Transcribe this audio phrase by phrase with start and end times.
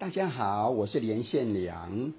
[0.00, 2.12] 大家好，我是连宪良。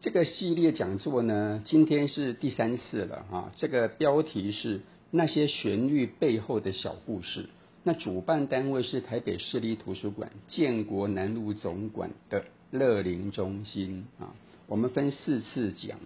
[0.00, 3.52] 这个系列讲座呢，今天是第三次了啊。
[3.56, 7.48] 这个标题是那些旋律背后的小故事。
[7.82, 14.30] 那主办单位是台北市立图书馆建国南路总馆的乐龄中心啊。
[14.68, 15.98] 我们分四次讲，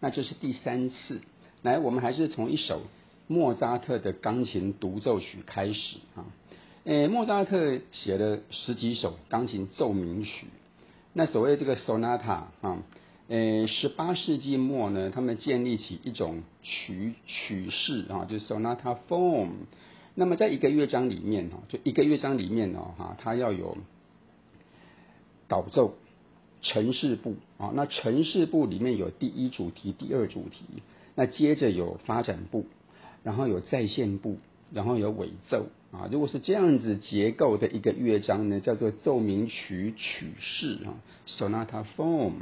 [0.00, 1.20] 那这是第三次。
[1.60, 2.80] 来，我们还是从一首
[3.26, 6.24] 莫扎特的钢琴独奏曲开始啊。
[6.86, 10.46] 诶，莫扎特写了十几首钢琴奏鸣曲。
[11.14, 12.80] 那所谓这个 sonata 啊，
[13.26, 19.48] 诶，十八世纪末呢，他们建立起一种曲曲式啊，就是 sonata form。
[20.14, 23.76] 那么在一个乐章里面哈，就一个乐章里面呢哈，它要有
[25.48, 25.96] 导奏、
[26.62, 27.72] 呈示部啊。
[27.74, 30.64] 那呈示部里面有第一主题、第二主题，
[31.16, 32.64] 那接着有发展部，
[33.24, 34.38] 然后有再现部。
[34.72, 35.66] 然后有尾奏
[35.98, 40.92] 啊，如果是这样子结构的一个乐章呢，叫做奏鸣曲曲式啊
[41.26, 42.32] ，sonata form。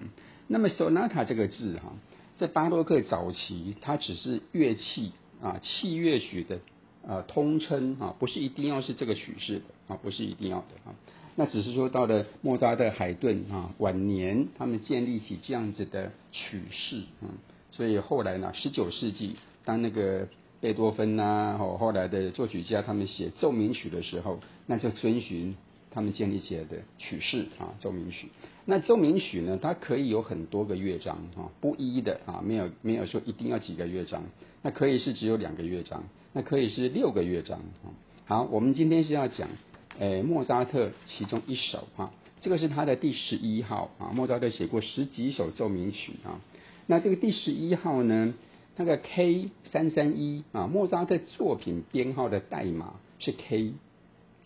[0.48, 1.92] 那么 sonata 这个字哈，
[2.37, 6.59] 在巴洛克早期，它只是乐器啊器乐曲的
[7.06, 10.95] 啊通称啊，不是一定要是这个曲式的啊，不是一定要的啊。
[11.36, 17.30] 那只是说到了莫扎特、海顿啊晚年，他们建立起这样子的曲式啊，
[17.70, 20.26] 所以后来呢，十九世纪当那个。
[20.65, 25.54] 贝多芬呐、啊，后后来的作曲家，他们写奏鸣曲的时候，那就遵循
[25.90, 28.29] 他们建立起来的曲式啊，奏鸣曲。
[28.65, 34.23] 那奏鸣曲呢，它可以有很多个乐章啊，不一的啊，没有没有说一定要几个乐章，
[34.62, 37.92] 那可以是只有两个乐章，那可以是六个乐章啊。
[38.24, 39.51] 好，我们今天是要讲，
[39.98, 46.40] 诶，莫扎特其中一首哈，这个是他的第十一号啊，莫扎特写过十几首奏鸣曲啊，
[46.87, 48.32] 那这个第十一号呢？
[48.76, 53.74] 那个 K 三三一啊，莫扎特作品编号的代码是 K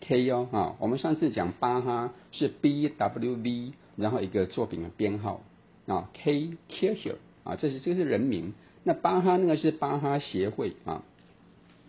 [0.01, 5.41] K 哦啊，我们上次讲巴哈是 B W V，然后一个作品的编号
[5.87, 8.53] 啊 K Kircher 啊，这是这个是人名。
[8.83, 11.03] 那巴哈那个是巴哈协会啊。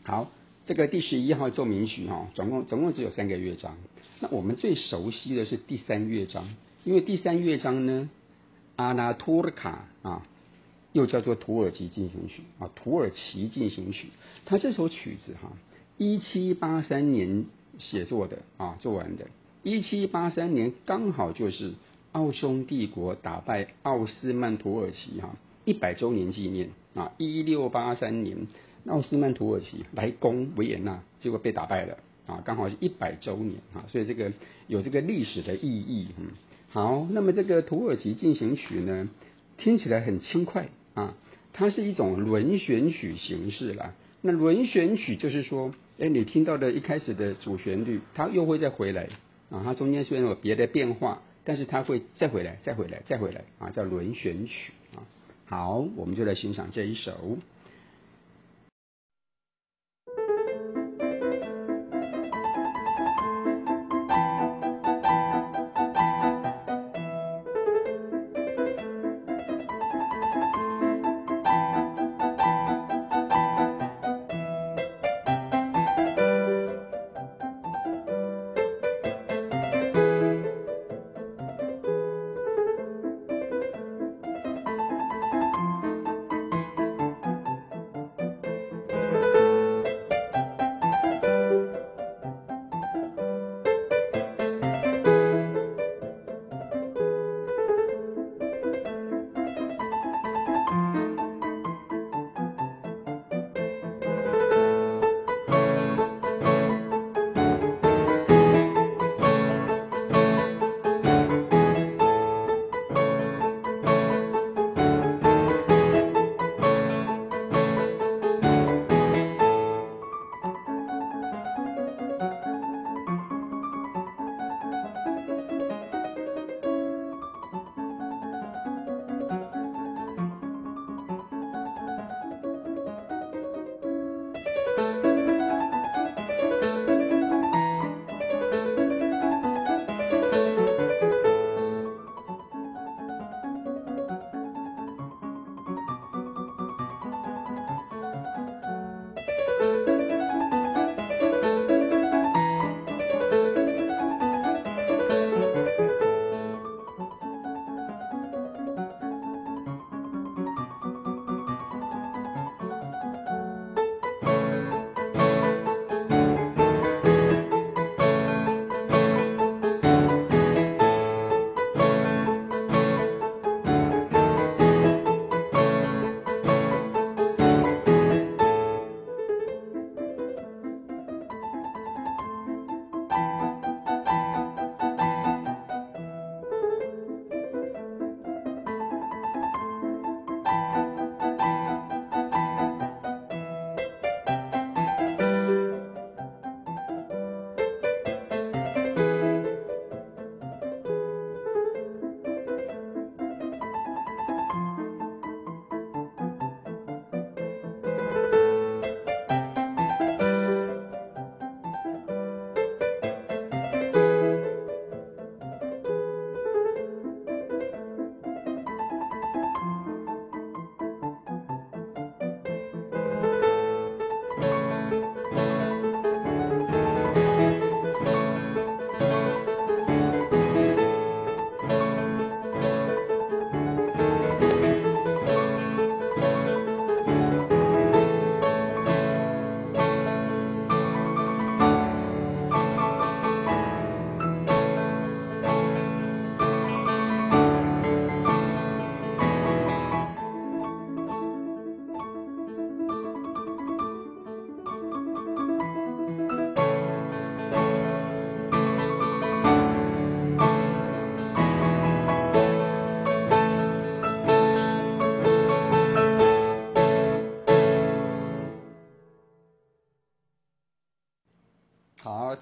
[0.04, 0.30] 好，
[0.64, 3.76] 这个第十一号奏鸣曲哈，总共总共只有三个乐章。
[4.18, 6.48] 那我们最熟悉的是第三乐章，
[6.84, 8.08] 因为第三乐章呢，
[8.76, 10.26] 阿拉托尔卡啊。
[10.92, 14.08] 又叫做土耳其进行曲啊，土耳其进行曲。
[14.44, 15.52] 它这首曲子哈，
[15.98, 17.44] 一七八三年
[17.78, 19.26] 写作的啊，做完的。
[19.62, 21.74] 一七八三年刚好就是
[22.12, 27.12] 奥匈帝国打败奥斯曼土耳其哈一百周年纪念啊。
[27.18, 28.46] 一六八三年
[28.86, 34.32] 奥斯曼土耳其来攻维也纳，结果被打败了啊，刚好是一百周年啊，所以这个
[34.66, 36.08] 有这个历史的意义。
[36.18, 36.28] 嗯，
[36.70, 39.08] 好，那么这个土耳其进行曲呢，
[39.58, 40.68] 听起来很轻快。
[41.00, 41.14] 啊，
[41.54, 43.94] 它是一种轮旋曲形式啦。
[44.20, 49.08] 那轮旋曲就是说，哎，你听到的一开始的主旋律，它又会再回来
[49.48, 49.62] 啊。
[49.64, 55.00] 它中间虽然有别的变化，但是它会再回来，再回来，再回来啊，叫轮旋曲啊。
[55.46, 57.38] 好，我们就来欣赏这一首。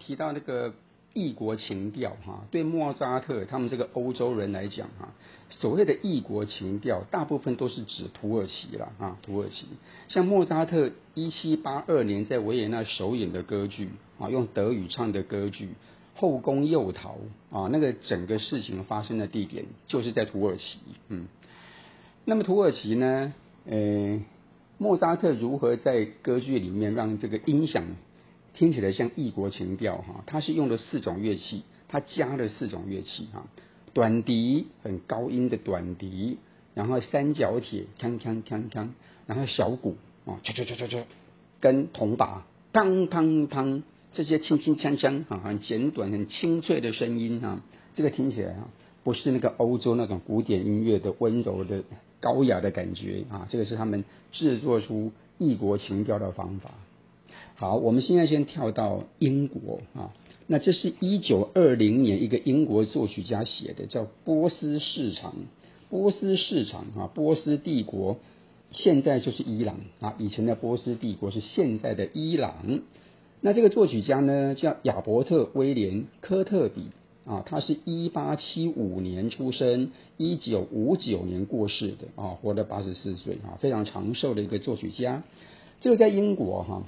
[0.08, 0.72] 提到那个
[1.12, 5.10] 异国情调哈，对莫扎特他们这个欧洲人来讲哈，
[5.50, 9.66] 所谓的异国情调，大部分都是指土耳其了啊，土耳其。
[10.08, 15.66] 像莫扎特一七八二年在维也纳首演的歌剧啊，用德语唱的歌剧
[16.14, 17.18] 《后宫诱逃》
[17.54, 20.78] 啊，那个整个事情发生的地点就是在土耳其。
[21.08, 21.26] 嗯，
[22.24, 23.34] 那么土耳其呢，
[23.66, 24.22] 呃，
[24.78, 27.84] 莫扎特如何在歌剧里面让这个音响？
[28.58, 33.46] 听起来像异国情调哈，它是用了四种乐器，它加了四种乐器哈，
[33.94, 36.38] 短笛很高音的短笛，
[36.74, 38.88] 然后三角铁锵锵锵锵，
[39.28, 39.96] 然后小鼓
[40.26, 41.04] 啊锵锵锵锵锵，
[41.60, 47.62] 跟铜把当当当，这些轻轻锵锵啊，很简短很清脆的声音啊，
[47.94, 48.70] 这个听起来啊
[49.04, 51.84] 不是那个欧洲那种古典音乐的温柔的
[52.18, 56.72] 高雅的感觉啊，这个是他们制作出异国情调的方法。
[57.60, 60.14] 好，我们现在先跳到英国啊，
[60.46, 65.34] 那这是一九二零年一个英国作曲家写的，叫波斯市场。
[65.90, 68.18] 波斯市场啊，波斯帝国
[68.70, 72.80] 现在就是伊朗啊，以前的波斯帝国是现在的伊朗。
[73.40, 76.82] 那这个作曲家呢，叫亚伯特威廉科特比
[77.24, 85.24] 啊，他是一八七五年出生，一九五九年过世的啊，活了八十四岁啊，非常长寿的一个作曲家。
[85.80, 86.84] 这个在英国哈。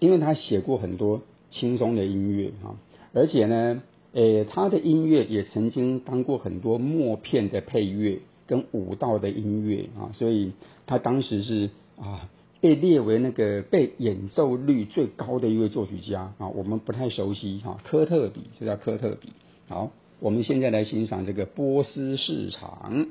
[0.00, 2.74] 因为他写过很多轻松的音乐啊，
[3.12, 3.82] 而且呢，
[4.12, 10.52] 诶，他的音乐也曾经当过很多默片的配乐跟舞蹈的音乐啊，所以
[10.86, 12.28] 他当时是啊
[12.60, 16.48] 被列为那个被演奏率最高的一位作曲家啊。
[16.48, 19.28] 我们不太熟悉哈，科特比就叫科特比。
[19.68, 23.06] 好，我们现在来欣赏这个波斯市场。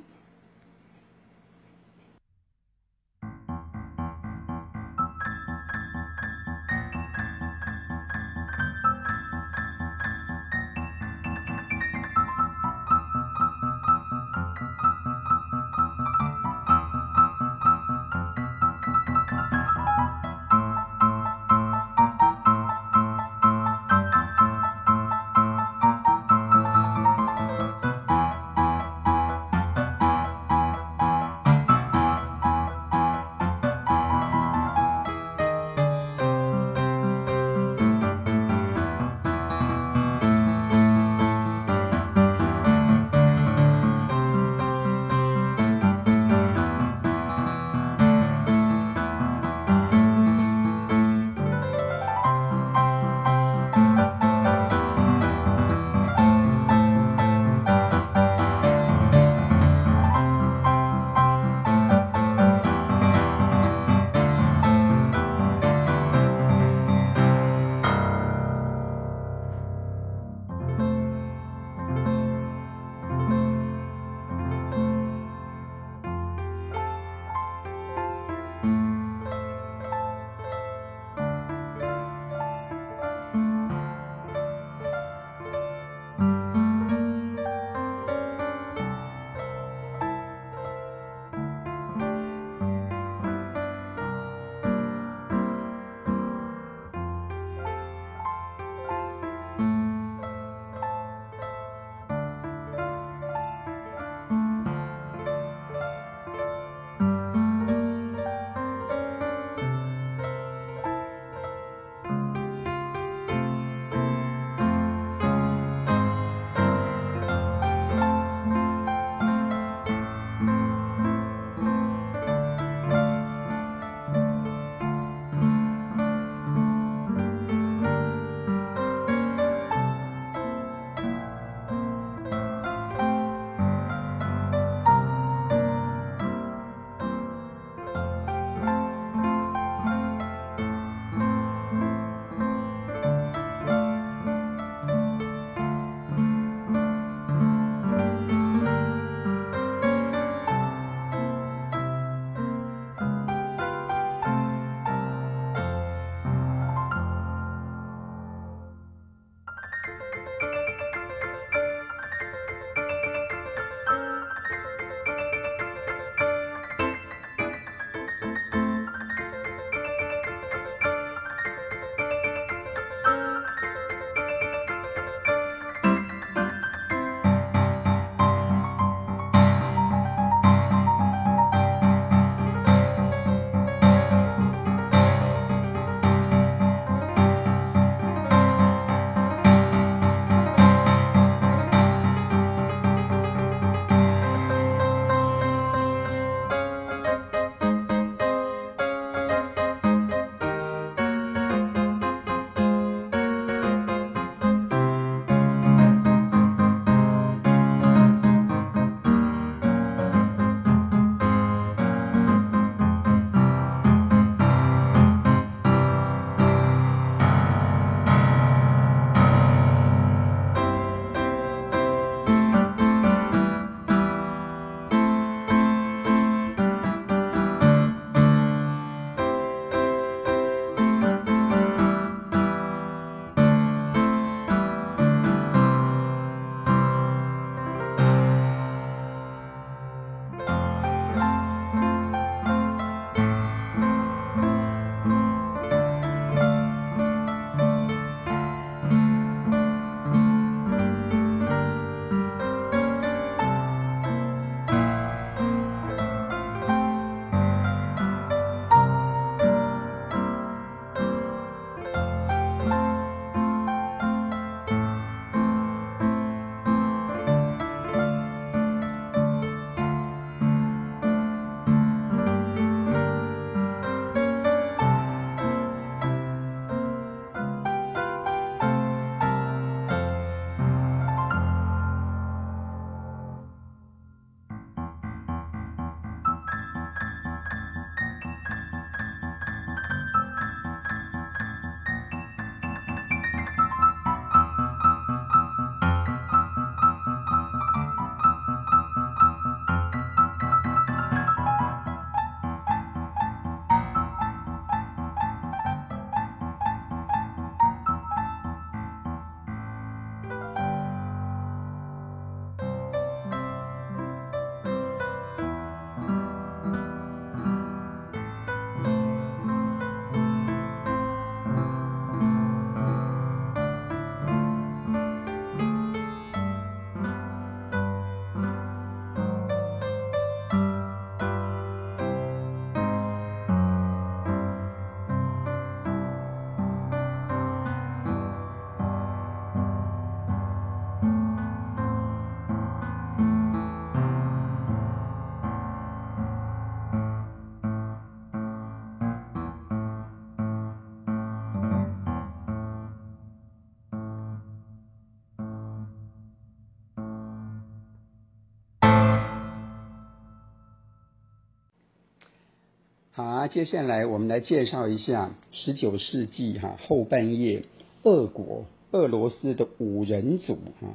[363.50, 367.64] 接下来我们来介绍一下十九世纪哈后半叶
[368.04, 370.90] 俄国俄罗斯的五人组哈，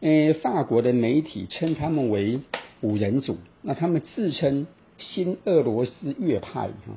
[0.00, 2.40] 诶，法国的媒体称他们为
[2.82, 4.66] 五人组，那他们自称
[4.98, 6.94] 新俄罗斯乐派哈。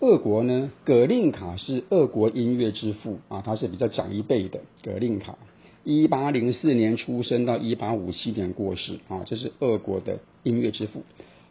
[0.00, 5.38] 俄国呢，葛令卡是俄国音乐之父啊，他是比较长一辈的葛令卡，
[5.84, 11.02] 一八零四年出生到一八五七年过世啊，这是俄国的音乐之父。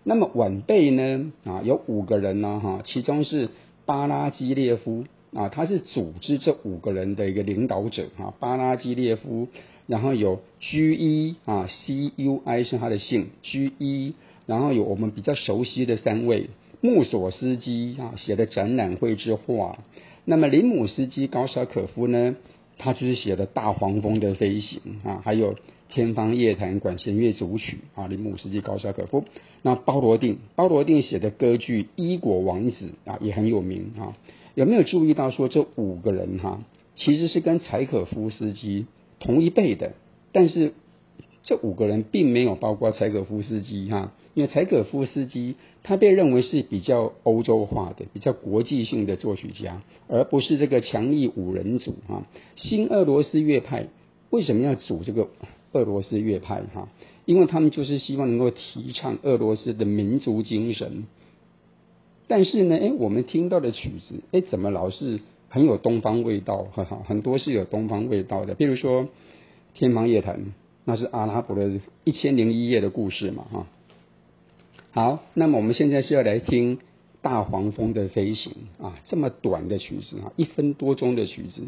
[0.03, 1.31] 那么晚辈呢？
[1.45, 3.49] 啊，有五个人呢哈，其中是
[3.85, 5.05] 巴拉基列夫。
[5.35, 9.47] 啊，他是组织这五个人的一个领导者啊，巴拉基列夫，
[9.87, 14.13] 然后有 G E 啊，C U I 是他的姓 G E，
[14.45, 16.51] 然后有我们比较熟悉的三位。
[16.81, 19.79] 穆索斯基啊写的展览会之画，
[20.23, 22.35] 那么林姆斯基高沙可夫呢，
[22.77, 25.55] 他就是写的大黄蜂的飞行啊，还有
[25.89, 29.25] 天方夜谭管弦乐组曲啊，林姆斯基高沙可夫。
[29.61, 34.17] 那包罗定，包罗定写的歌剧《伊国王子》啊也很有名啊。
[34.55, 36.63] 有没有注意到说这五个人哈、
[36.95, 38.85] 其实是跟柴可夫斯基
[39.19, 39.93] 同一辈的，
[40.31, 40.73] 但是
[41.43, 44.13] 这五个人并没有包括柴可夫斯基哈。
[44.33, 52.25] 因为柴可夫斯基他被认为是比较欧洲化的、比较国际性的作曲家，而不是这个强力五人组哈。
[52.55, 53.87] 新俄罗斯乐派
[54.31, 55.29] 为什么要组这个
[55.73, 56.89] 俄罗斯乐派哈？
[57.25, 61.05] 因为他们就是希望能够提倡俄罗斯的民族精神。
[62.27, 65.19] 但是呢，哎，我们听到的曲子，哎，怎么老是
[65.49, 66.67] 很有东方味道？
[66.73, 68.55] 很好，很多是有东方味道的。
[68.55, 69.03] 比如说
[69.75, 70.39] 《天方夜谭》，
[70.85, 73.67] 那是阿拉伯的一千零一夜的故事嘛，哈。
[74.91, 76.77] 好，那么我们现在是要来听
[77.21, 78.53] 《大黄蜂的飞行》
[78.85, 81.63] 啊，这么短的曲子啊，一分多钟的曲子，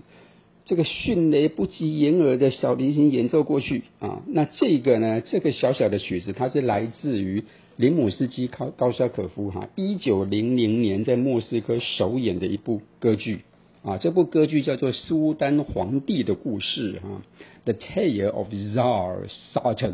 [0.66, 7.46] 这个迅雷不及掩耳的小提琴演奏过去啊，那这个呢，这个小小的曲子，它是来自于
[7.78, 13.42] 林姆斯基高高沙可夫哈，一九零零年在莫斯科首演的一部歌剧
[13.82, 17.22] 啊，这部歌剧叫做《苏丹皇帝的故事》哈，
[17.66, 19.92] 《The Tale of Tsar Sultan》。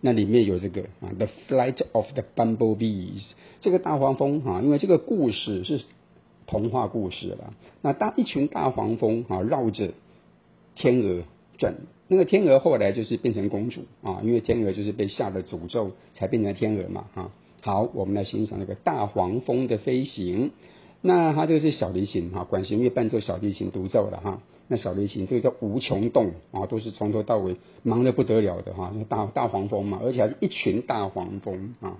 [0.00, 3.24] 那里面有这个啊，The Flight of the Bumblebees，
[3.62, 5.80] 这个大黄蜂哈，因为这个故事是
[6.46, 7.54] 童话故事了。
[7.80, 9.94] 那大一群大黄蜂啊绕着
[10.74, 11.22] 天鹅
[11.56, 11.74] 转，
[12.06, 17.30] 那个天鹅后来就是变成公主啊，因为天鹅就是被下了诅咒才变成天鹅嘛哈。
[17.62, 20.50] 好，我们来欣赏那个大黄蜂的飞行。
[21.00, 24.42] 那它这个是小提琴哈，管弦乐伴奏小提琴独奏的哈。
[24.68, 31.98] 那小提琴这个叫无穷洞啊，都是从头到尾忙得不得了的哈，那大大黄蜂嘛，而且还是一群大黄蜂啊。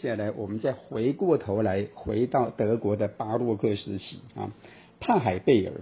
[0.00, 4.52] 接下来，我们再回过头来，回到德国的巴洛克时期啊。
[5.00, 5.72] 帕海贝尔，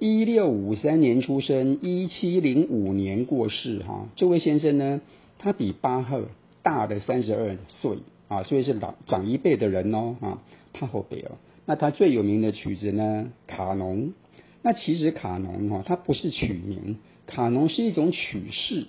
[0.00, 4.08] 一六五三年出生，一七零五年过世哈。
[4.16, 5.00] 这位先生呢，
[5.38, 6.24] 他比巴赫
[6.64, 10.42] 大了三十二岁啊，所以是老长一辈的人哦啊。
[10.72, 11.30] 帕赫贝尔，
[11.64, 14.12] 那他最有名的曲子呢，卡农。
[14.62, 16.96] 那其实卡农哈，它不是曲名，
[17.28, 18.86] 卡农是一种曲式。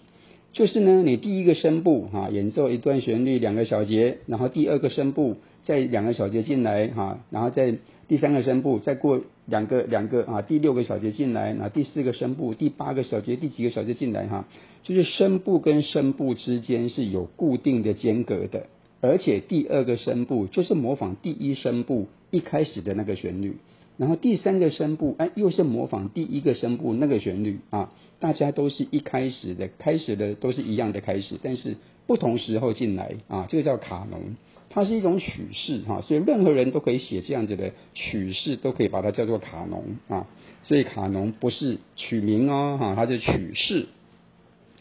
[0.53, 7.75] 就是呢，你第一个声部哈演奏一段旋律两个小节，然后第二个声部再两个小节进来哈，然后再
[8.07, 14.47] 第三个声部再过两个两个啊，第六个小节进来，然后第四个声部第八个小节第几个小节进来哈，
[14.83, 18.67] 就是声部跟声部之间是有固定的间隔的，
[19.01, 23.57] 而且第二个声部就是模仿第一声部一开始的那个旋律，
[23.97, 31.77] 然后第三个声部，哎，又是模仿第一个声部那个旋律啊，大家都是一开始的，开始的都是一样的开始，但是
[32.07, 34.35] 不同时候进来啊，这个叫卡农，
[34.69, 40.27] 它是一种曲式哈，所以任何人都可以写这样子的曲式，都可以把它叫做卡农啊，
[40.63, 43.87] 所以卡农不是曲名哦哈，它是曲式。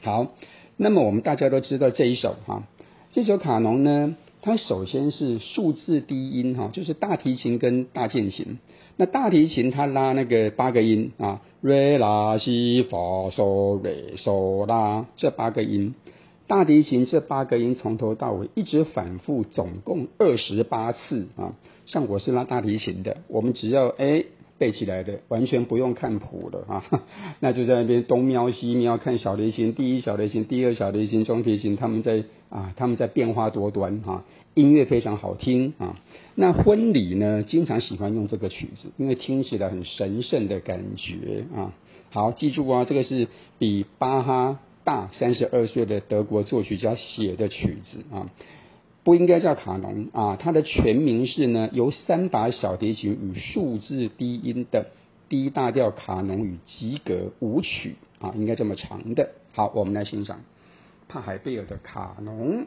[0.01, 0.35] 好，
[0.77, 2.67] 那么我们大家都知道这一首哈，
[3.13, 4.17] 这首卡农呢。
[4.45, 8.59] 它首先是数字低音哈，就是大提琴跟大键琴。
[8.97, 12.99] 那大提琴它拉那个八个音啊，瑞拉西发
[13.31, 15.95] 嗦瑞嗦拉这八个音，
[16.47, 21.55] 大提琴这八个音从头到尾一直反复，总共二十八次啊。
[21.87, 24.25] 像我是拉大提琴的，我们只要哎。
[24.59, 26.85] 背起来的，完全不用看谱了啊！
[27.41, 34.25] 那就在那边东瞄西瞄，看小提琴，第一小提琴，第二小提琴，中提琴，他们在啊，他们在变化多端啊，
[34.55, 35.99] 音乐非常好听啊。
[36.35, 41.75] 那婚礼呢，经常喜欢用这个曲子，因为听起来很神圣的感觉啊。
[42.11, 48.31] 好，记住啊，这个是比巴哈大三十二岁的德国作曲家写的曲子啊。
[49.05, 54.87] 不应该叫卡农啊，它的全名是呢，由三把小提琴与数字低音的
[55.29, 59.31] D 大调卡农与吉格舞曲啊，应该这么长的。
[59.53, 60.41] 好，我们来欣赏
[61.09, 62.67] 帕海贝尔的卡农。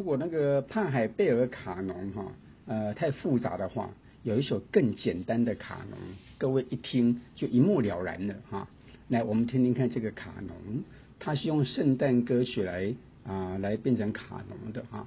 [0.00, 2.24] 如果那个帕海贝尔卡农哈，
[2.64, 3.90] 呃，太复杂的话，
[4.22, 5.98] 有一首更简单的卡农，
[6.38, 8.66] 各位一听就一目了然了哈。
[9.08, 10.56] 来，我们听听看这个卡农，
[11.18, 12.94] 它是用圣诞歌曲来
[13.26, 15.06] 啊、来变成卡农的哈。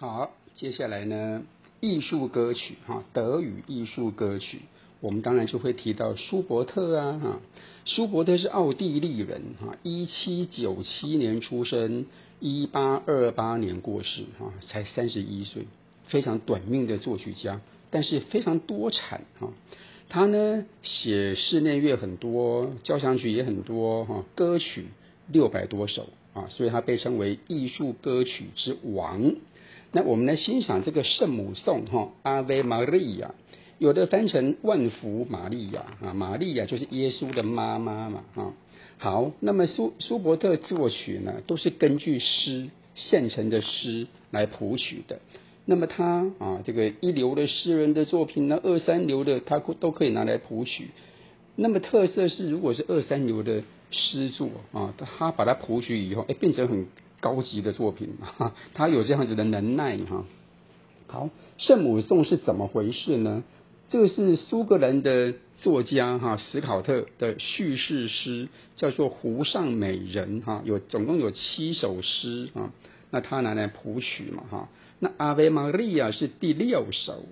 [0.00, 1.42] 好，接下来呢，
[1.80, 4.60] 艺术歌曲哈，德语艺术歌曲，
[5.00, 7.40] 我们当然就会提到舒伯特啊哈。
[7.84, 12.06] 舒伯特是奥地利人哈，一七九七年出生，
[12.38, 15.66] 一八二八年过世哈，才三十一岁，
[16.06, 19.48] 非常短命的作曲家，但是非常多产哈。
[20.08, 24.86] 他呢写室内乐很多，交响曲也很多哈，歌曲
[25.26, 29.34] 六百多首啊，所以他被称为艺术歌曲之王。
[29.90, 33.34] 那我们来欣赏这个圣母颂哈，阿维玛利亚，
[33.78, 38.52] 有的翻成万福玛利亚啊，玛利亚就是耶稣的妈妈嘛啊。
[38.98, 45.20] 好，那么舒舒伯特作曲呢，都是根据诗现成的诗来谱曲的。
[45.64, 50.88] 那么他啊，这个一流的诗人的作品呢，二三流的他都可以拿来谱曲。
[51.56, 56.86] 那么特色是，如果是二三流的诗作啊，他把它谱曲以后，哎，变成很。
[57.20, 60.24] 高级的作品，哈， 他有这样子的能耐，哈。
[61.06, 63.42] 好，圣母颂是怎么回事呢？
[63.88, 72.70] 这个是苏格兰的作家哈史考特的叙事诗，叫做《湖上美人》哈，有总共有七首诗啊。
[73.10, 74.68] 那他拿来谱曲嘛哈。
[74.98, 77.24] 那阿维玛利亚是第六首。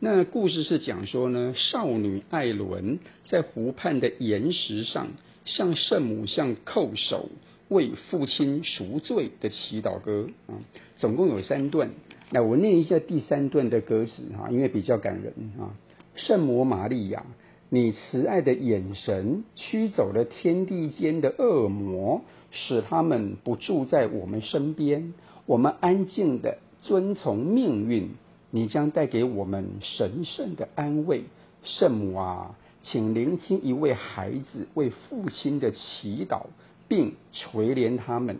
[0.00, 2.98] 那故事是讲说呢，少女艾伦
[3.28, 5.06] 在湖畔的岩石上
[5.44, 7.28] 向圣母像叩首。
[7.68, 10.54] 为父亲赎罪的祈祷歌啊，
[10.96, 11.90] 总共有三段。
[12.30, 15.74] 那，我念一下第三段的歌词哈，因为比较感人啊。
[16.14, 17.24] 圣母玛利亚，
[17.68, 25.14] 你慈爱的眼神驱走了天地间的恶魔，使他们不住在我们身边。
[25.44, 28.10] 我们安静地遵从命运，
[28.50, 31.24] 你将带给我们神圣的安慰。
[31.62, 36.46] 圣母啊，请聆听一位孩子为父亲的祈祷。
[36.88, 38.38] 并垂怜他们，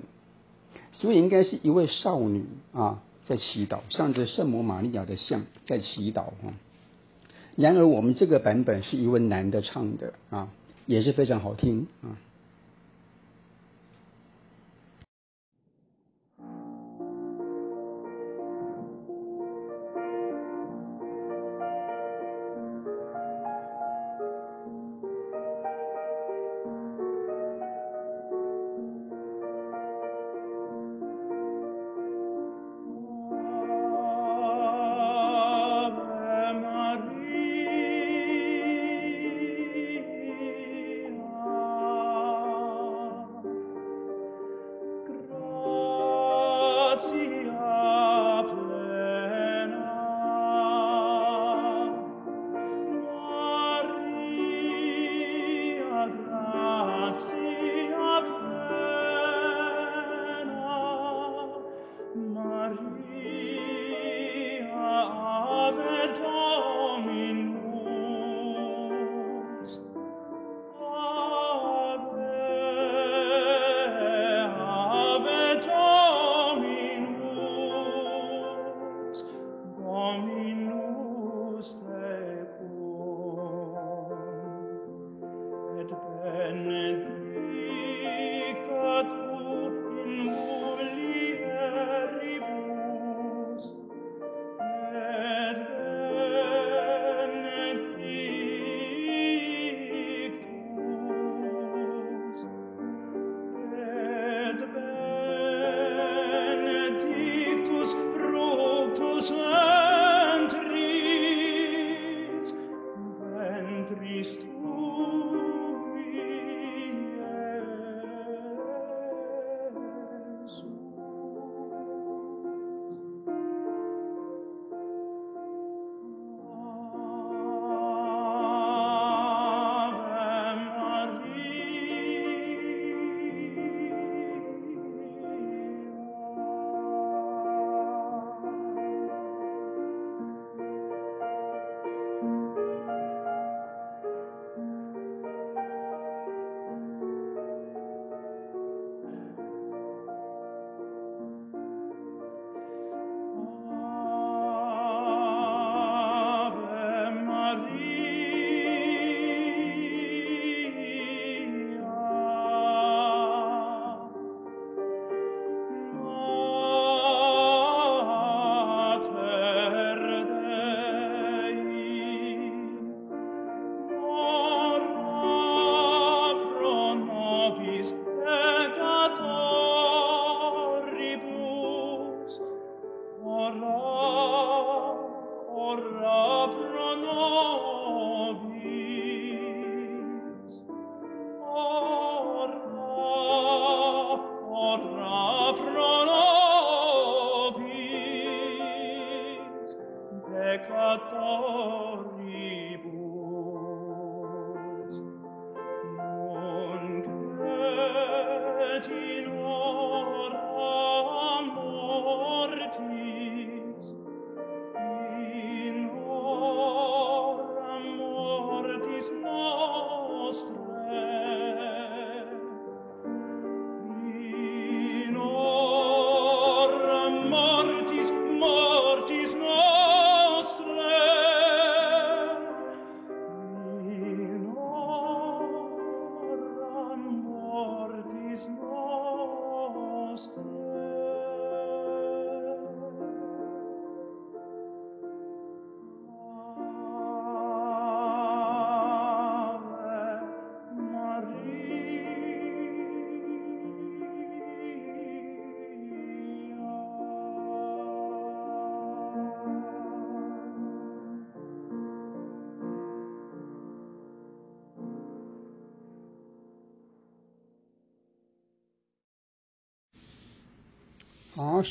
[0.93, 6.55] 所以应该是一位少女啊，在祈祷，向着圣母玛利亚的像在祈祷哈。
[7.57, 10.49] 然而我们这个版本是一位男的唱的啊，
[10.87, 12.19] 也是非常好听啊。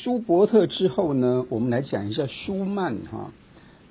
[0.06, 3.32] 舒伯特之后呢，我们来讲一下舒曼哈。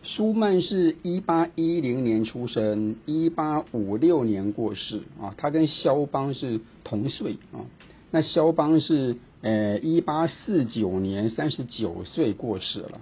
[0.02, 5.36] 舒曼是一八一零年出生，一八五六年过世啊。
[5.36, 7.68] 他跟肖邦是同岁啊。
[8.12, 13.02] 那肖邦是呃一八四九年三十九岁过世了。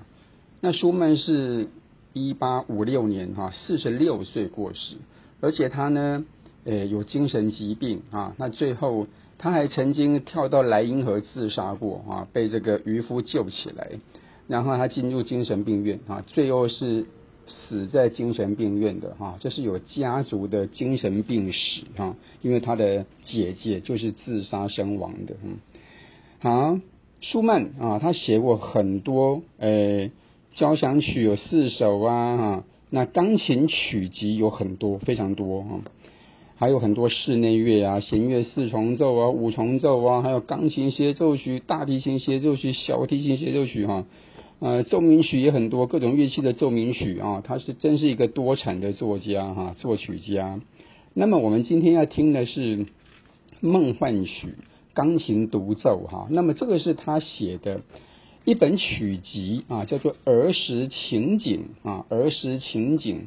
[0.59, 1.67] 那舒曼是
[2.13, 4.95] 一八五六年哈四十六岁过世，
[5.39, 6.25] 而且他呢
[6.65, 8.33] 呃有精神疾病啊。
[8.39, 9.05] 那最后。
[9.43, 13.89] 他还曾经跳到莱茵河自杀过啊，被这个渔夫救起来，
[14.47, 17.05] 然后他进入精神病院啊，最后是
[17.45, 25.35] 死在精神病院的哈，这是有家族的精神病史哈，因为他的姐姐就是自杀身亡的。
[25.43, 25.57] 嗯，
[26.39, 26.79] 好，
[27.19, 30.09] 舒曼啊，他写过很多呃
[30.55, 35.81] 交响曲有四首啊哈，那钢琴曲集有很多，非常多哈。
[36.55, 44.05] 还有很多室内乐啊，弦乐四重奏啊，五重奏啊，还有钢琴协奏曲、大提琴协奏曲、小提琴协奏曲哈，
[44.59, 50.61] 呃，奏鸣曲也很多，各种乐器的奏鸣曲啊，他是真是一个多产的作家哈，作曲家。
[51.13, 52.77] 那么我们今天要听的是
[53.59, 54.47] 《梦幻曲》
[54.93, 57.81] 钢琴独奏哈，那么这个是他写的
[58.45, 63.17] 一本曲集啊，叫做《儿时情景》啊，《儿时情景》。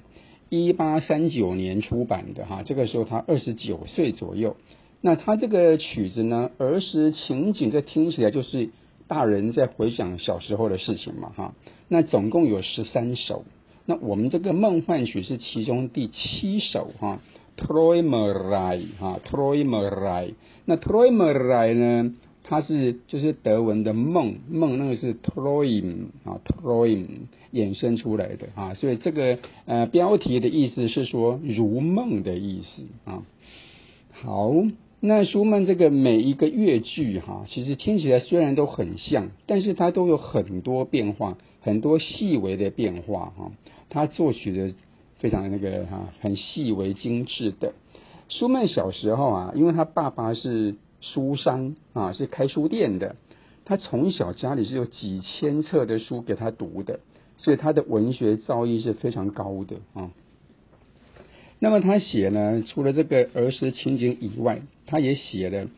[0.49, 4.57] 一八三九年出版的哈，这个时候他二十九岁左右。
[5.01, 8.71] 那他这个曲子呢，儿时情景，这听起来就是
[9.09, 11.55] 大人在回想小时候的事情嘛哈。
[11.89, 13.45] 那总共有十三首，
[13.85, 17.21] 那我们这个梦幻曲是其中第七首哈
[17.57, 20.35] ，Träumerei 哈，Träumerei。
[20.65, 22.15] 那 Träumerei 呢？
[22.49, 27.07] 它是就是德文的梦梦，那个是 Träum 啊 Träum
[27.53, 33.25] 衍生出来的啊，所以这个呃标题的意思是说如梦的意思啊。
[34.13, 34.53] 好，
[35.01, 43.51] 那舒曼这个每一个乐句哈，其实听起来虽然都很像，但是它都有很多变化，很多细微的变化哈。
[43.89, 44.73] 他作曲的
[45.19, 47.75] 非常那个哈，很细微精致的。
[48.29, 50.77] 舒曼小时候啊，因为他爸爸是。
[51.13, 53.17] 书商啊，是开书店的。
[53.65, 57.01] 他从小家里是有几千册的书给他读的，
[57.37, 60.11] 所以他的文学造诣是非常高的啊。
[61.59, 65.69] 那么他写呢，除了这个儿时情景以外，他也写了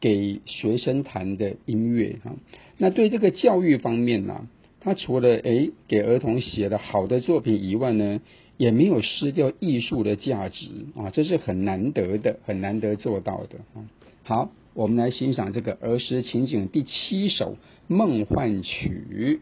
[0.00, 2.36] 给学生弹的音乐啊。
[2.76, 4.46] 那对这个教育方面呢、
[4.80, 8.20] 他除了诶给儿童写了好的作品以外呢，
[8.56, 10.66] 也没有失掉艺术的价值
[10.96, 13.88] 啊，这是很难得的，很难得做到的啊。
[14.24, 17.54] 好，我们来欣赏这个儿时情景第七首
[17.88, 19.40] 《梦幻曲》。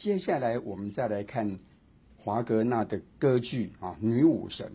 [0.00, 1.58] 接下来我们再来看
[2.16, 4.66] 华格纳的歌剧啊，《女武神》。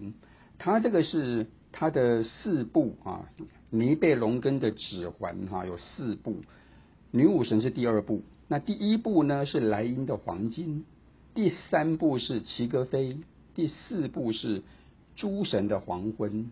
[0.59, 3.27] 他这个是他的四部啊，
[3.71, 6.31] 《尼贝龙根的指环》哈，有四部，
[7.09, 8.21] 《女武神》是第二部。
[8.47, 10.85] 那第一部呢是莱茵的黄金，
[11.33, 13.17] 第三部是齐格菲，
[13.55, 14.61] 第四部是
[15.15, 16.51] 诸神的黄昏。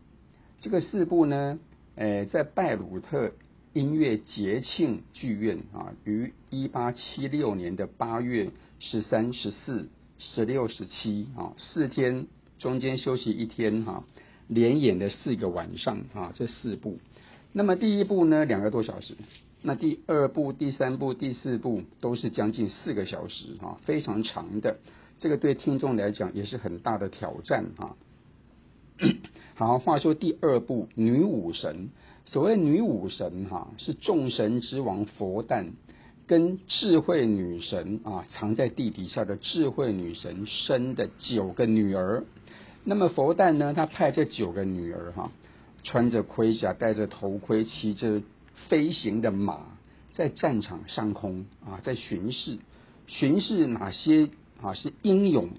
[0.60, 1.60] 这个四部呢，
[1.94, 3.34] 诶，在拜鲁特。
[3.74, 12.28] 音乐节庆剧院啊，于一八七六年的八月十三、十四、十六、十七啊，四天
[12.60, 14.04] 中间休息一天哈，
[14.48, 17.00] 连演了四个晚上啊，这四部。
[17.52, 19.16] 那么第一部呢，两个多小时；
[19.64, 24.78] 那第二部、第三部、第四部都是将近四个小时啊，非常长的。
[25.18, 27.96] 这个对听众来讲也是很大的挑战啊。
[29.56, 31.90] 好，话说第二部《女武神》。
[32.26, 35.74] 所谓女武神哈，是众神之王佛诞
[36.26, 42.24] 跟智慧女神啊，藏在地底下的智慧女神生的九个女儿。
[42.86, 45.32] 那么佛诞呢，他派这九个女儿哈，
[45.84, 48.22] 穿着盔甲，戴着头盔，骑着
[48.68, 49.78] 飞行的马，
[50.14, 52.58] 在战场上空啊，在巡视，
[53.06, 54.30] 巡视哪些
[54.62, 55.50] 啊是英勇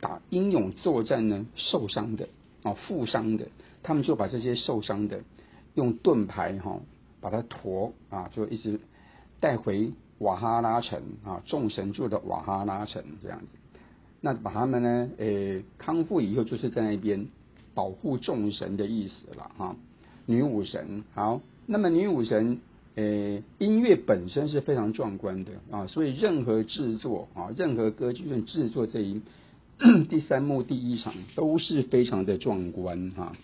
[0.00, 1.46] 打英勇作战呢？
[1.54, 2.28] 受伤的
[2.62, 3.48] 啊，负伤的，
[3.82, 5.20] 他们就把这些受伤的。
[5.74, 6.80] 用盾牌哈，
[7.20, 8.80] 把它驮啊，就一直
[9.40, 13.46] 带回瓦哈拉城啊，众神住的瓦哈拉城这样子。
[14.20, 17.26] 那把他们呢，诶，康复以后，就是在那边
[17.74, 19.76] 保护众神的意思了哈。
[20.26, 22.58] 女武神好，那么女武神，
[22.96, 29.22] 诶，音乐本身是非常壮观的啊，所以任何制作啊，任何歌剧院制作这一
[30.10, 33.36] 第三幕第一场都是非常的壮观哈。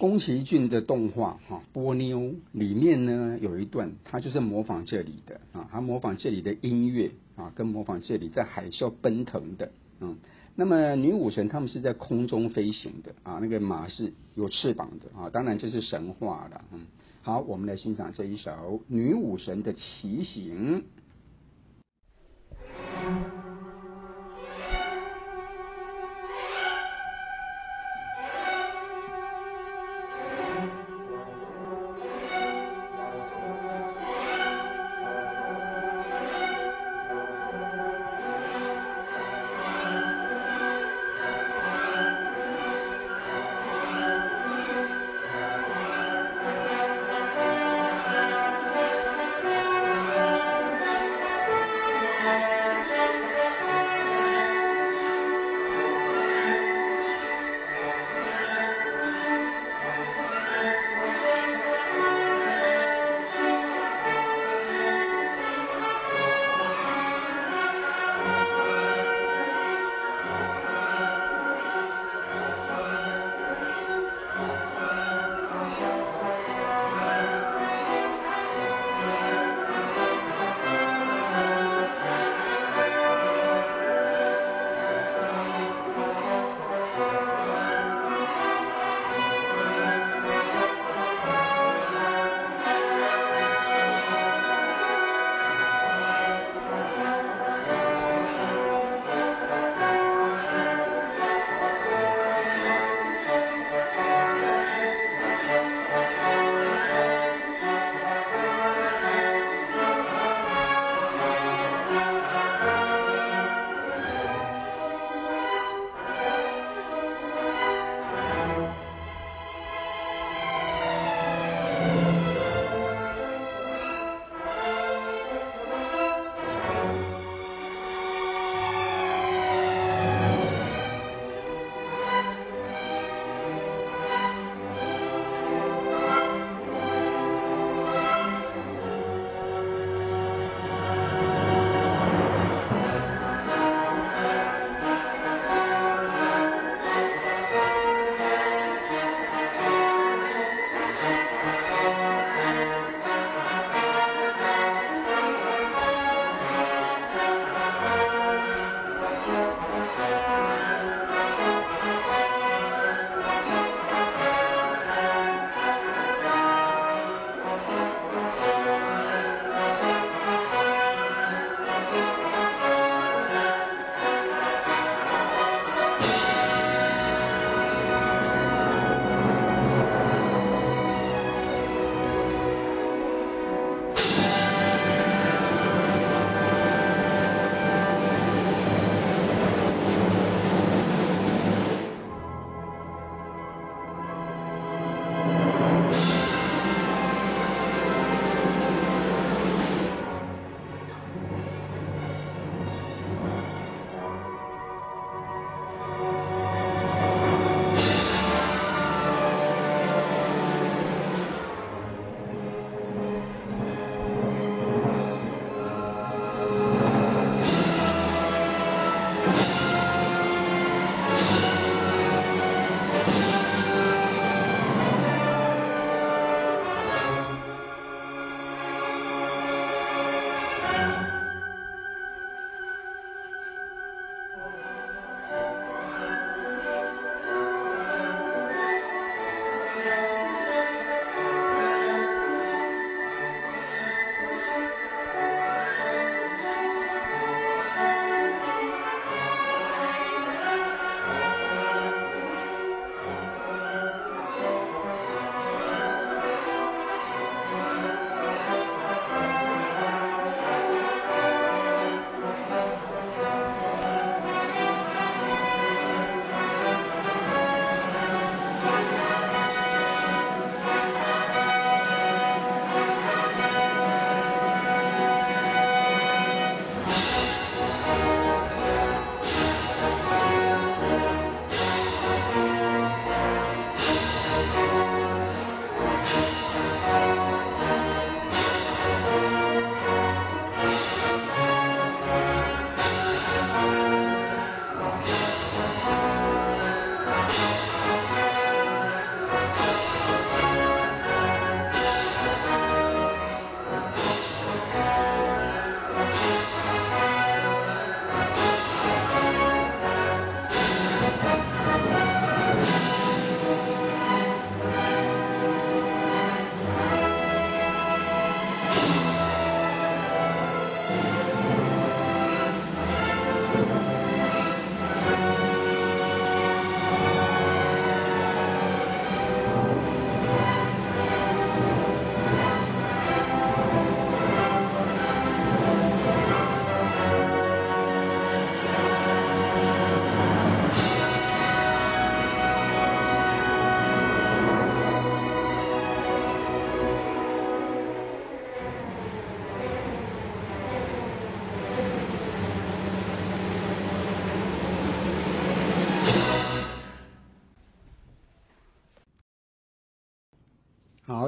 [0.00, 9.70] 宫崎骏的动画哈波妞里面呢有一段，他就是模仿这里的啊，他模仿这里的音乐啊，跟模仿这里在海啸奔腾的
[10.00, 10.16] 嗯。
[10.56, 16.80] 那么女武神他们是在空中飞行的啊，那个马是有翅膀的啊，当然这是神话了嗯。
[17.20, 18.50] 好，我们来欣赏这一首
[18.86, 20.78] 《女武神的骑行》。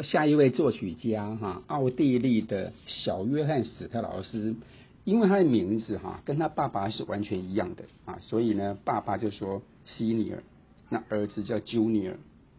[0.03, 4.55] 下一位作曲家哈，奥地利的小约翰史特劳斯，
[5.05, 10.39] 因为他的名字哈跟他爸爸是完全一样的啊，所以呢，爸爸就说 Senior，
[10.89, 12.15] 那儿子叫 Junior，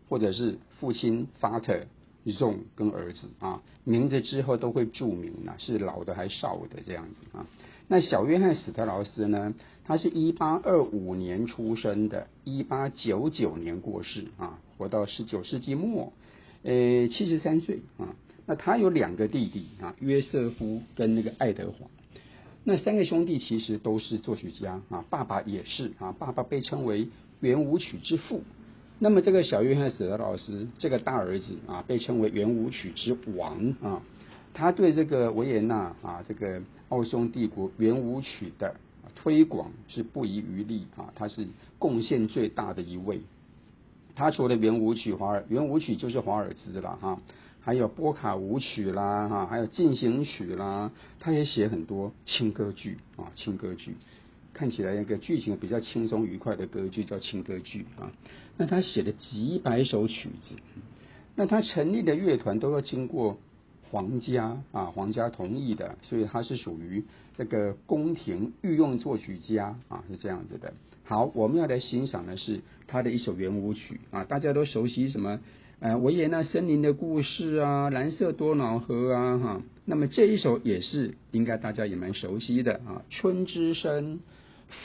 [0.09, 7.45] 或者是父亲 father，Sohn 跟儿子啊，名字之后都会注明啊，是老的还是少的这样子啊。
[7.87, 9.53] 那小约翰史特劳斯呢，
[9.85, 16.13] 他是一八二五年出生的，一八九九年过世啊，活到十九世纪末。
[16.63, 21.87] 呃，七十三岁啊，那他有两个弟弟啊，约瑟夫跟那个爱德华，
[22.63, 27.09] 那三个兄弟其实都是作曲家啊，爸爸也是啊，爸爸被称为
[27.41, 28.41] 圆舞曲之父。
[28.99, 34.01] 那么这个小约翰史特劳斯这个大儿子啊，被称为圆舞曲之王啊，
[34.53, 38.73] 他对这个维也纳啊，这个奥匈帝国圆舞曲的
[39.15, 41.45] 推广是不遗余力啊，他是
[41.77, 43.19] 贡献最大的一位。
[44.15, 47.19] 他除了圆舞曲华尔，圆舞曲就是华尔兹了哈，
[47.61, 53.95] 还有波卡舞曲啦哈，还有进行曲啦，他也写很多轻歌剧啊，轻歌剧
[54.53, 58.11] 看起来那个剧情比较轻松愉快的歌剧叫轻歌剧啊。
[58.55, 60.55] 那他写了几百首曲子，
[61.35, 63.39] 那他成立的乐团都要经过
[63.93, 67.03] 皇家啊，皇家同意的，所以他是属于
[67.37, 70.73] 这个宫廷御用作曲家啊，是这样子的。
[71.03, 75.39] 好，我们要来欣赏的是他的一首圆舞曲啊，大家都熟悉什么？
[75.79, 79.61] 呃，维也纳森林的故事啊，蓝色多瑙河啊，哈。
[79.85, 84.21] 那么这一首也是应该大家也蛮熟悉的啊，春之声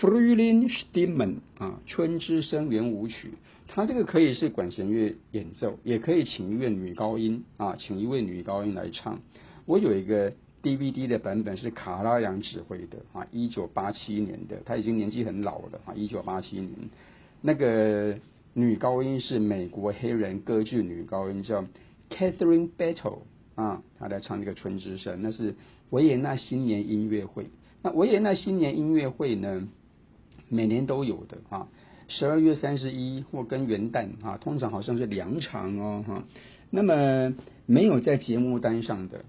[0.03, 3.31] ，Frühling Stimmen 啊，春之声圆舞曲。
[3.79, 9.21] 它这个可以是管弦乐演奏，也可以请一位女高音啊，请一位女高音来唱。
[9.67, 10.33] 我有一个。
[10.61, 16.73] DVD 的版本是卡拉扬指挥的啊，一九八七年的，他已经年纪很老了啊，一九八七年，
[17.41, 18.19] 那个
[18.55, 21.65] 女高音是美国黑人歌剧女高音叫
[22.11, 23.21] Catherine Battle
[23.55, 25.55] 啊，她来唱那个春之声，那是
[25.91, 27.47] 维也纳新年音乐会。
[27.83, 29.69] 那维也纳新年音乐会呢，
[30.49, 31.69] 每年都有的啊，
[32.09, 36.25] 十二月三十一或跟元旦啊，通常好像是两场哦哈。
[36.71, 37.35] 那么
[37.67, 39.25] 没有在节目单上的。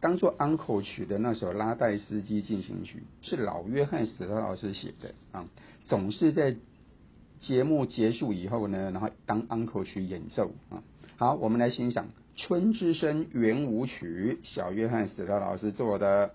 [0.00, 5.46] 当做 uncle 曲的那首拉带斯基进行曲是老约翰史特老师写的啊，
[5.86, 6.54] 总是在
[7.40, 10.82] 节目结束以后呢，然后当 uncle 曲演奏啊。
[11.16, 12.06] 好，我们来欣赏
[12.36, 16.32] 《春之声圆舞曲》，小约翰史特老师做的。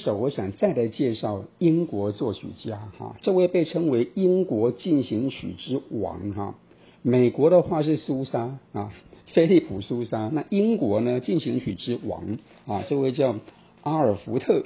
[0.00, 6.56] 首，我想再来介绍英国作曲家哈，这位被称为英国进行曲之王哈。
[7.02, 8.92] 美国的话是苏莎啊，
[9.28, 10.28] 菲利普苏莎。
[10.32, 13.36] 那英国呢，进行曲之王啊，这位叫
[13.82, 14.64] 阿尔福特，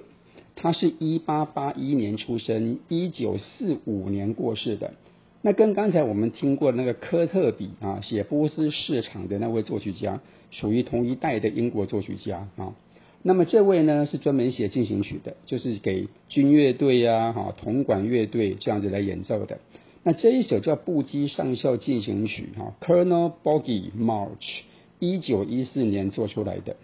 [0.56, 4.94] 他是一八八一年出生，一九四五年过世的。
[5.42, 12.74] 那跟刚才我们听过那个科特比啊，写波斯市场的那位作曲家，属于同一代的英国作曲家啊。
[13.26, 19.60] 那么这位呢，是专门写进行曲的，就是给军乐队呀、哈铜管乐队这样子来演奏的。
[20.02, 24.60] 那这一首叫《布基上校进行曲》哈，Colonel Bogey March，
[24.98, 26.76] 一九一四年做出来的。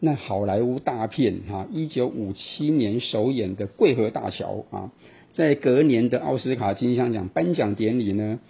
[0.00, 4.90] 那好莱坞大片哈，一九五七年首演的《桂河大桥》啊，
[5.34, 8.40] 在隔年的奥斯卡金像奖颁奖典礼呢，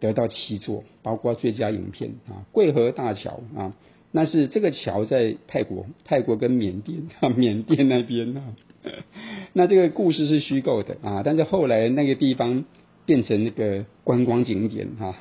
[0.00, 3.76] 得到七座，包括最佳影片啊，《桂河大桥》啊，
[4.14, 8.42] 那是这个桥在泰国，泰国跟缅甸啊， 缅甸那边啊。
[9.52, 12.64] 那这个故事是虚构的啊，但是后来那个地方。
[13.06, 15.14] 变成那个观光景点哈，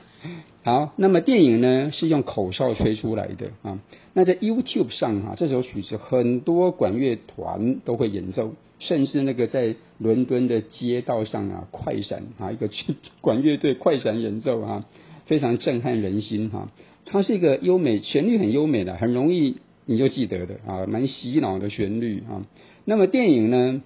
[0.64, 3.78] 好，那么电影呢是用口哨吹出来的啊。
[4.14, 12.70] 那在 YouTube 上哈，这首曲子很多管乐团都会演奏，甚至那个在伦敦的街道上啊，快闪啊，一个
[13.20, 14.86] 管乐队快闪演奏啊，
[15.26, 16.70] 非常震撼人心哈。
[17.06, 22.46] 它是一个优美旋律很优美的，很容易你就记得的啊，蛮洗脑的旋律啊。
[22.86, 23.82] 那么电影呢？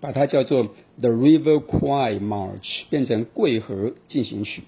[0.00, 4.62] 把它叫做 The River Kwai March，变成桂河进行曲。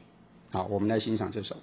[0.51, 1.57] 好，我们来欣赏这首。